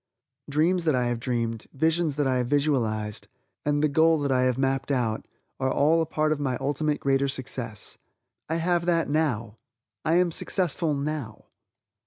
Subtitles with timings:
[0.49, 3.27] Dreams that I have dreamed, visions that I have visualized,
[3.63, 5.27] and the goal that I have mapped out,
[5.59, 7.99] are all a part of my ultimate greater success.
[8.49, 9.59] I have that now!
[10.03, 11.45] I am successful now!